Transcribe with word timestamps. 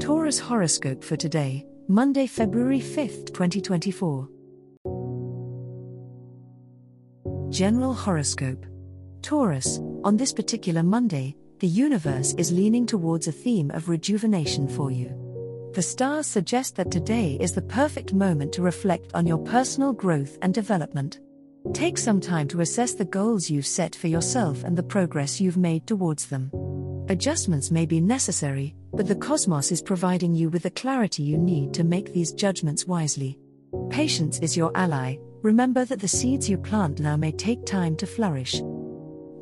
Taurus 0.00 0.38
horoscope 0.38 1.02
for 1.02 1.16
today, 1.16 1.66
Monday, 1.88 2.26
February 2.26 2.80
5th, 2.80 3.32
2024. 3.32 4.28
General 7.48 7.94
horoscope. 7.94 8.66
Taurus, 9.22 9.78
on 10.04 10.18
this 10.18 10.34
particular 10.34 10.82
Monday, 10.82 11.34
the 11.60 11.66
universe 11.66 12.34
is 12.34 12.52
leaning 12.52 12.84
towards 12.84 13.26
a 13.26 13.32
theme 13.32 13.70
of 13.70 13.88
rejuvenation 13.88 14.68
for 14.68 14.90
you. 14.90 15.08
The 15.74 15.80
stars 15.80 16.26
suggest 16.26 16.76
that 16.76 16.90
today 16.90 17.38
is 17.40 17.52
the 17.52 17.62
perfect 17.62 18.12
moment 18.12 18.52
to 18.52 18.62
reflect 18.62 19.12
on 19.14 19.26
your 19.26 19.38
personal 19.38 19.94
growth 19.94 20.36
and 20.42 20.52
development. 20.52 21.20
Take 21.72 21.96
some 21.96 22.20
time 22.20 22.48
to 22.48 22.60
assess 22.60 22.92
the 22.92 23.06
goals 23.06 23.48
you've 23.48 23.66
set 23.66 23.96
for 23.96 24.08
yourself 24.08 24.62
and 24.62 24.76
the 24.76 24.82
progress 24.82 25.40
you've 25.40 25.56
made 25.56 25.86
towards 25.86 26.26
them. 26.26 26.50
Adjustments 27.08 27.70
may 27.70 27.86
be 27.86 28.00
necessary, 28.00 28.74
but 28.96 29.06
the 29.06 29.14
cosmos 29.14 29.70
is 29.70 29.82
providing 29.82 30.34
you 30.34 30.48
with 30.48 30.62
the 30.62 30.70
clarity 30.70 31.22
you 31.22 31.36
need 31.36 31.74
to 31.74 31.84
make 31.84 32.12
these 32.14 32.32
judgments 32.32 32.86
wisely. 32.86 33.38
Patience 33.90 34.38
is 34.38 34.56
your 34.56 34.72
ally, 34.74 35.16
remember 35.42 35.84
that 35.84 36.00
the 36.00 36.08
seeds 36.08 36.48
you 36.48 36.56
plant 36.56 36.98
now 36.98 37.16
may 37.16 37.30
take 37.30 37.66
time 37.66 37.94
to 37.96 38.06
flourish. 38.06 38.54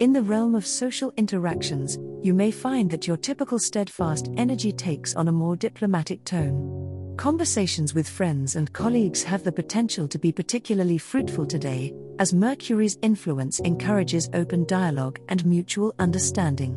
In 0.00 0.12
the 0.12 0.22
realm 0.22 0.56
of 0.56 0.66
social 0.66 1.12
interactions, 1.16 1.98
you 2.20 2.34
may 2.34 2.50
find 2.50 2.90
that 2.90 3.06
your 3.06 3.16
typical 3.16 3.60
steadfast 3.60 4.28
energy 4.36 4.72
takes 4.72 5.14
on 5.14 5.28
a 5.28 5.32
more 5.32 5.54
diplomatic 5.54 6.24
tone. 6.24 7.14
Conversations 7.16 7.94
with 7.94 8.08
friends 8.08 8.56
and 8.56 8.72
colleagues 8.72 9.22
have 9.22 9.44
the 9.44 9.52
potential 9.52 10.08
to 10.08 10.18
be 10.18 10.32
particularly 10.32 10.98
fruitful 10.98 11.46
today, 11.46 11.94
as 12.18 12.34
Mercury's 12.34 12.98
influence 13.02 13.60
encourages 13.60 14.28
open 14.34 14.64
dialogue 14.64 15.20
and 15.28 15.46
mutual 15.46 15.94
understanding. 16.00 16.76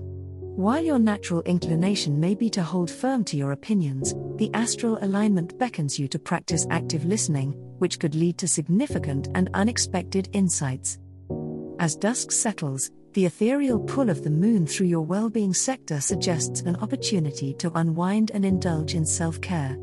While 0.58 0.84
your 0.84 0.98
natural 0.98 1.44
inclination 1.44 2.20
may 2.20 2.34
be 2.34 2.50
to 2.50 2.64
hold 2.64 2.90
firm 2.90 3.24
to 3.26 3.38
your 3.38 3.52
opinions, 3.52 4.16
the 4.38 4.50
astral 4.56 4.98
alignment 5.04 5.56
beckons 5.60 6.00
you 6.00 6.08
to 6.08 6.18
practice 6.18 6.66
active 6.72 7.06
listening, 7.06 7.52
which 7.78 8.00
could 8.00 8.16
lead 8.16 8.40
to 8.40 8.48
significant 8.48 9.28
and 9.36 9.52
unexpected 9.54 10.30
insights. 10.34 10.98
As 11.78 11.96
dusk 11.96 12.32
settles, 12.32 12.90
the 13.14 13.28
ethereal 13.28 13.80
pull 13.80 14.10
of 14.10 14.24
the 14.24 14.32
moon 14.32 14.66
through 14.66 14.88
your 14.88 15.06
well 15.06 15.30
being 15.30 15.54
sector 15.54 16.02
suggests 16.02 16.62
an 16.62 16.76
opportunity 16.78 17.54
to 17.60 17.72
unwind 17.78 18.32
and 18.34 18.44
indulge 18.44 18.96
in 18.96 19.06
self 19.06 19.40
care. 19.40 19.78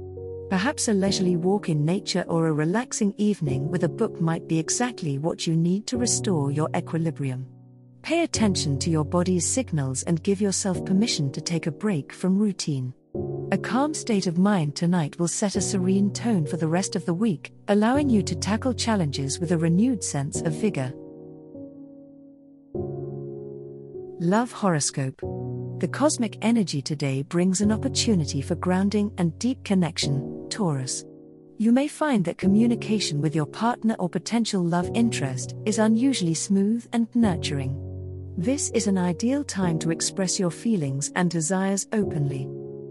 Perhaps 0.51 0.89
a 0.89 0.93
leisurely 0.93 1.37
walk 1.37 1.69
in 1.69 1.85
nature 1.85 2.25
or 2.27 2.49
a 2.49 2.53
relaxing 2.53 3.15
evening 3.17 3.71
with 3.71 3.85
a 3.85 3.89
book 3.89 4.21
might 4.21 4.49
be 4.49 4.59
exactly 4.59 5.19
what 5.19 5.47
you 5.47 5.55
need 5.55 5.87
to 5.87 5.99
restore 5.99 6.51
your 6.51 6.69
equilibrium. 6.75 7.54
Pay 8.05 8.23
attention 8.23 8.79
to 8.81 8.91
your 8.91 9.03
body's 9.03 9.49
signals 9.49 10.03
and 10.03 10.23
give 10.23 10.39
yourself 10.39 10.85
permission 10.85 11.33
to 11.33 11.41
take 11.41 11.67
a 11.67 11.71
break 11.71 12.13
from 12.13 12.37
routine. 12.37 12.93
A 13.51 13.57
calm 13.57 13.95
state 13.95 14.27
of 14.27 14.37
mind 14.37 14.77
tonight 14.77 15.19
will 15.19 15.27
set 15.27 15.57
a 15.57 15.61
serene 15.63 16.13
tone 16.13 16.45
for 16.45 16.59
the 16.59 16.69
rest 16.69 16.97
of 16.97 17.07
the 17.07 17.15
week, 17.15 17.55
allowing 17.69 18.11
you 18.11 18.23
to 18.25 18.35
tackle 18.35 18.75
challenges 18.75 19.41
with 19.41 19.53
a 19.53 19.57
renewed 19.57 20.05
sense 20.05 20.43
of 20.43 20.53
vigor. 20.53 20.93
Love 24.21 24.53
Horoscope 24.53 25.19
The 25.81 25.89
cosmic 25.91 26.37
energy 26.43 26.83
today 26.83 27.23
brings 27.23 27.63
an 27.63 27.73
opportunity 27.73 28.43
for 28.43 28.55
grounding 28.57 29.15
and 29.17 29.39
deep 29.39 29.65
connection, 29.65 30.47
Taurus. 30.51 31.07
You 31.57 31.73
may 31.73 31.89
find 31.89 32.23
that 32.27 32.37
communication 32.37 33.23
with 33.23 33.35
your 33.35 33.47
partner 33.47 33.97
or 33.99 34.11
potential 34.11 34.63
love 34.63 34.91
interest 34.93 35.55
is 35.65 35.79
unusually 35.79 36.35
smooth 36.35 36.87
and 36.93 37.09
nurturing. 37.15 37.84
This 38.37 38.71
is 38.71 38.89
an 38.89 38.99
ideal 38.99 39.45
time 39.45 39.79
to 39.79 39.93
express 39.93 40.41
your 40.41 40.51
feelings 40.51 41.13
and 41.15 41.31
desires 41.31 41.87
openly. 41.93 42.49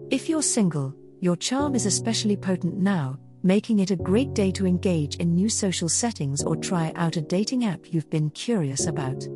If 0.09 0.29
you're 0.29 0.41
single, 0.41 0.95
your 1.19 1.35
charm 1.35 1.75
is 1.75 1.85
especially 1.85 2.37
potent 2.37 2.77
now, 2.77 3.19
making 3.43 3.79
it 3.79 3.91
a 3.91 3.97
great 3.97 4.33
day 4.33 4.51
to 4.51 4.65
engage 4.65 5.17
in 5.17 5.35
new 5.35 5.49
social 5.49 5.89
settings 5.89 6.43
or 6.43 6.55
try 6.55 6.93
out 6.95 7.17
a 7.17 7.21
dating 7.21 7.65
app 7.65 7.91
you've 7.91 8.09
been 8.09 8.29
curious 8.29 8.85
about. 8.85 9.27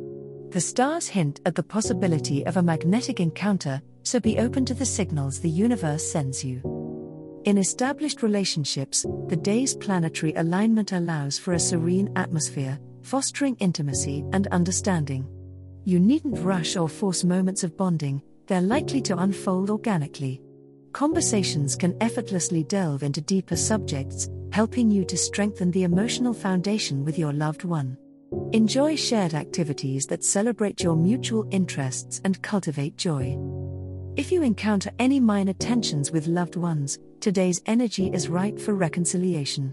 The 0.50 0.62
stars 0.62 1.08
hint 1.08 1.42
at 1.44 1.54
the 1.54 1.62
possibility 1.62 2.44
of 2.46 2.56
a 2.56 2.62
magnetic 2.62 3.20
encounter, 3.20 3.82
so 4.02 4.18
be 4.18 4.38
open 4.38 4.64
to 4.64 4.74
the 4.74 4.86
signals 4.86 5.40
the 5.40 5.50
universe 5.50 6.10
sends 6.10 6.42
you. 6.42 6.62
In 7.44 7.58
established 7.58 8.22
relationships, 8.22 9.04
the 9.26 9.36
day's 9.36 9.74
planetary 9.74 10.32
alignment 10.36 10.92
allows 10.92 11.38
for 11.38 11.52
a 11.52 11.60
serene 11.60 12.10
atmosphere, 12.16 12.78
fostering 13.02 13.56
intimacy 13.56 14.24
and 14.32 14.46
understanding. 14.46 15.28
You 15.88 15.98
needn't 15.98 16.44
rush 16.44 16.76
or 16.76 16.86
force 16.86 17.24
moments 17.24 17.64
of 17.64 17.74
bonding, 17.74 18.20
they're 18.46 18.60
likely 18.60 19.00
to 19.00 19.16
unfold 19.16 19.70
organically. 19.70 20.42
Conversations 20.92 21.76
can 21.76 21.96
effortlessly 22.02 22.62
delve 22.62 23.02
into 23.02 23.22
deeper 23.22 23.56
subjects, 23.56 24.28
helping 24.52 24.90
you 24.90 25.06
to 25.06 25.16
strengthen 25.16 25.70
the 25.70 25.84
emotional 25.84 26.34
foundation 26.34 27.06
with 27.06 27.18
your 27.18 27.32
loved 27.32 27.64
one. 27.64 27.96
Enjoy 28.52 28.96
shared 28.96 29.32
activities 29.32 30.06
that 30.08 30.24
celebrate 30.24 30.82
your 30.82 30.94
mutual 30.94 31.48
interests 31.50 32.20
and 32.22 32.42
cultivate 32.42 32.98
joy. 32.98 33.38
If 34.14 34.30
you 34.30 34.42
encounter 34.42 34.90
any 34.98 35.20
minor 35.20 35.54
tensions 35.54 36.10
with 36.10 36.26
loved 36.26 36.56
ones, 36.56 36.98
today's 37.20 37.62
energy 37.64 38.10
is 38.12 38.28
ripe 38.28 38.58
for 38.58 38.74
reconciliation. 38.74 39.72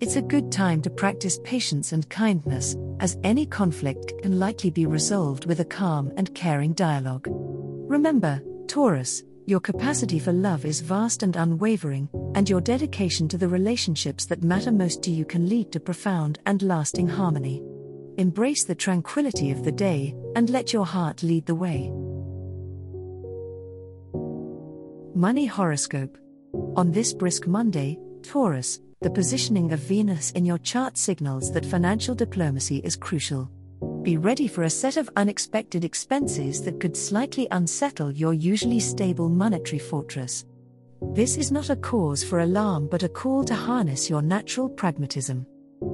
It's 0.00 0.16
a 0.16 0.22
good 0.22 0.50
time 0.50 0.82
to 0.82 0.90
practice 0.90 1.38
patience 1.44 1.92
and 1.92 2.10
kindness, 2.10 2.74
as 3.00 3.18
any 3.24 3.46
conflict 3.46 4.12
can 4.22 4.38
likely 4.38 4.70
be 4.70 4.86
resolved 4.86 5.46
with 5.46 5.60
a 5.60 5.64
calm 5.64 6.12
and 6.16 6.34
caring 6.34 6.72
dialogue. 6.72 7.26
Remember, 7.28 8.42
Taurus, 8.66 9.22
your 9.46 9.60
capacity 9.60 10.18
for 10.18 10.32
love 10.32 10.64
is 10.64 10.80
vast 10.80 11.22
and 11.22 11.36
unwavering, 11.36 12.08
and 12.34 12.48
your 12.48 12.62
dedication 12.62 13.28
to 13.28 13.36
the 13.36 13.48
relationships 13.48 14.24
that 14.26 14.42
matter 14.42 14.72
most 14.72 15.02
to 15.02 15.10
you 15.10 15.24
can 15.24 15.48
lead 15.48 15.70
to 15.72 15.80
profound 15.80 16.38
and 16.46 16.62
lasting 16.62 17.06
harmony. 17.06 17.62
Embrace 18.16 18.64
the 18.64 18.74
tranquility 18.74 19.50
of 19.50 19.64
the 19.64 19.72
day, 19.72 20.14
and 20.34 20.48
let 20.48 20.72
your 20.72 20.86
heart 20.86 21.22
lead 21.22 21.44
the 21.44 21.54
way. 21.54 21.90
Money 25.14 25.46
Horoscope 25.46 26.16
On 26.76 26.90
this 26.90 27.12
brisk 27.12 27.46
Monday, 27.46 27.98
Taurus, 28.22 28.80
the 29.04 29.10
positioning 29.10 29.70
of 29.70 29.80
Venus 29.80 30.30
in 30.30 30.46
your 30.46 30.56
chart 30.56 30.96
signals 30.96 31.52
that 31.52 31.66
financial 31.66 32.14
diplomacy 32.14 32.78
is 32.78 32.96
crucial. 32.96 33.50
Be 34.00 34.16
ready 34.16 34.48
for 34.48 34.62
a 34.62 34.70
set 34.70 34.96
of 34.96 35.10
unexpected 35.16 35.84
expenses 35.84 36.62
that 36.62 36.80
could 36.80 36.96
slightly 36.96 37.46
unsettle 37.50 38.10
your 38.10 38.32
usually 38.32 38.80
stable 38.80 39.28
monetary 39.28 39.78
fortress. 39.78 40.46
This 41.12 41.36
is 41.36 41.52
not 41.52 41.68
a 41.68 41.76
cause 41.76 42.24
for 42.24 42.40
alarm 42.40 42.88
but 42.90 43.02
a 43.02 43.08
call 43.10 43.44
to 43.44 43.54
harness 43.54 44.08
your 44.08 44.22
natural 44.22 44.70
pragmatism. 44.70 45.44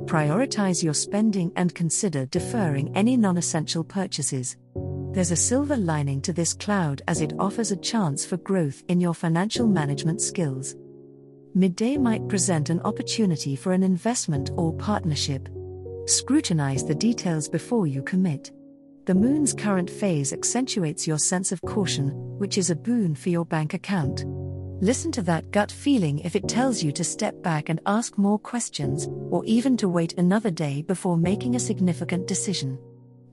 Prioritize 0.05 0.81
your 0.81 0.95
spending 0.95 1.51
and 1.57 1.75
consider 1.75 2.27
deferring 2.27 2.97
any 2.97 3.17
non 3.17 3.39
essential 3.39 3.83
purchases. 3.83 4.57
There's 5.11 5.33
a 5.33 5.37
silver 5.51 5.77
lining 5.77 6.21
to 6.23 6.33
this 6.33 6.55
cloud 6.55 7.03
as 7.09 7.23
it 7.23 7.33
offers 7.41 7.73
a 7.73 7.77
chance 7.77 8.25
for 8.25 8.37
growth 8.37 8.85
in 8.87 9.01
your 9.01 9.15
financial 9.15 9.67
management 9.67 10.21
skills. 10.21 10.77
Midday 11.55 11.97
might 11.97 12.29
present 12.29 12.71
an 12.71 12.79
opportunity 12.83 13.57
for 13.57 13.73
an 13.73 13.83
investment 13.83 14.53
or 14.55 14.73
partnership. 14.73 15.49
Scrutinize 16.07 16.87
the 16.87 16.95
details 16.95 17.49
before 17.49 17.89
you 17.89 18.03
commit. 18.03 18.53
The 19.07 19.17
moon's 19.17 19.53
current 19.53 19.91
phase 19.91 20.33
accentuates 20.33 21.09
your 21.09 21.19
sense 21.19 21.51
of 21.51 21.61
caution, 21.63 22.11
which 22.39 22.57
is 22.57 22.71
a 22.71 22.77
boon 22.77 23.17
for 23.17 23.31
your 23.31 23.45
bank 23.45 23.75
account. 23.75 24.25
Listen 24.81 25.11
to 25.11 25.23
that 25.23 25.51
gut 25.51 25.73
feeling 25.73 26.21
if 26.21 26.37
it 26.37 26.47
tells 26.47 26.85
you 26.85 26.93
to 26.93 27.03
step 27.03 27.43
back 27.43 27.69
and 27.69 27.81
ask 27.85 28.17
more 28.17 28.39
questions, 28.39 29.09
or 29.31 29.45
even 29.45 29.77
to 29.79 29.89
wait 29.89 30.17
another 30.19 30.53
day 30.53 30.83
before 30.83 31.17
making 31.17 31.57
a 31.57 31.61
significant 31.61 32.29
decision. 32.29 32.79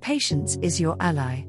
Patience 0.02 0.58
is 0.64 0.82
your 0.82 0.98
ally. 1.00 1.44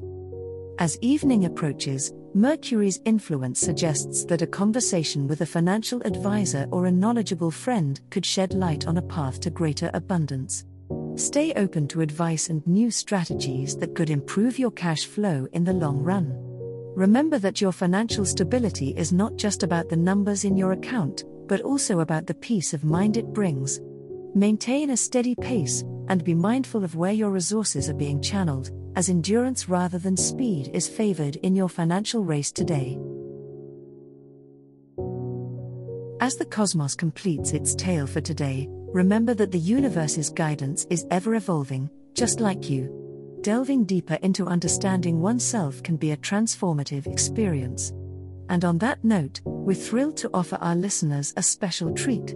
As 0.77 0.99
evening 1.01 1.45
approaches, 1.45 2.13
Mercury's 2.35 3.01
influence 3.05 3.59
suggests 3.59 4.23
that 4.25 4.43
a 4.43 4.47
conversation 4.47 5.27
with 5.27 5.41
a 5.41 5.45
financial 5.45 5.99
advisor 6.03 6.67
or 6.71 6.85
a 6.85 6.91
knowledgeable 6.91 7.49
friend 7.49 7.99
could 8.11 8.25
shed 8.25 8.53
light 8.53 8.85
on 8.85 8.97
a 8.97 9.01
path 9.01 9.39
to 9.39 9.49
greater 9.49 9.89
abundance. 9.95 10.63
Stay 11.15 11.53
open 11.53 11.87
to 11.87 12.01
advice 12.01 12.49
and 12.49 12.65
new 12.67 12.91
strategies 12.91 13.75
that 13.77 13.95
could 13.95 14.11
improve 14.11 14.59
your 14.59 14.69
cash 14.71 15.05
flow 15.05 15.47
in 15.53 15.63
the 15.63 15.73
long 15.73 15.97
run. 15.97 16.31
Remember 16.95 17.39
that 17.39 17.61
your 17.61 17.71
financial 17.71 18.25
stability 18.25 18.93
is 18.95 19.11
not 19.11 19.35
just 19.35 19.63
about 19.63 19.89
the 19.89 19.97
numbers 19.97 20.45
in 20.45 20.55
your 20.55 20.73
account, 20.73 21.23
but 21.47 21.61
also 21.61 22.01
about 22.01 22.27
the 22.27 22.35
peace 22.35 22.75
of 22.75 22.83
mind 22.83 23.17
it 23.17 23.33
brings. 23.33 23.81
Maintain 24.35 24.91
a 24.91 24.97
steady 24.97 25.33
pace, 25.33 25.83
and 26.09 26.23
be 26.23 26.35
mindful 26.35 26.83
of 26.83 26.95
where 26.95 27.11
your 27.11 27.31
resources 27.31 27.89
are 27.89 27.95
being 27.95 28.21
channeled, 28.21 28.69
as 28.95 29.09
endurance 29.09 29.69
rather 29.69 29.97
than 29.97 30.17
speed 30.17 30.69
is 30.73 30.87
favored 30.87 31.35
in 31.37 31.55
your 31.55 31.69
financial 31.69 32.23
race 32.23 32.51
today. 32.51 32.99
As 36.21 36.35
the 36.35 36.45
cosmos 36.45 36.95
completes 36.95 37.53
its 37.53 37.73
tale 37.75 38.05
for 38.05 38.21
today, 38.21 38.67
remember 38.69 39.33
that 39.33 39.51
the 39.51 39.59
universe's 39.59 40.29
guidance 40.29 40.85
is 40.89 41.05
ever 41.11 41.35
evolving, 41.35 41.89
just 42.13 42.39
like 42.39 42.69
you. 42.69 43.39
Delving 43.41 43.85
deeper 43.85 44.15
into 44.15 44.45
understanding 44.45 45.21
oneself 45.21 45.81
can 45.81 45.95
be 45.95 46.11
a 46.11 46.17
transformative 46.17 47.07
experience. 47.07 47.93
And 48.49 48.65
on 48.65 48.77
that 48.79 49.03
note, 49.03 49.39
we're 49.45 49.75
thrilled 49.75 50.17
to 50.17 50.29
offer 50.33 50.57
our 50.57 50.75
listeners 50.75 51.33
a 51.37 51.43
special 51.43 51.93
treat. 51.93 52.35